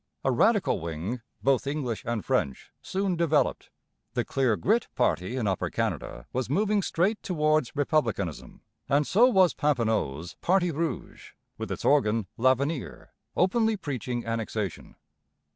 [0.25, 3.69] A Radical wing, both English and French, soon developed.
[4.15, 9.53] The 'Clear Grit' party in Upper Canada was moving straight towards republicanism, and so was
[9.53, 14.95] Papineau's Parti Rouge, with its organ L'Avenir openly preaching Annexation.